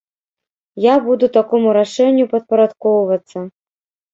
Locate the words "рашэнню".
1.79-2.25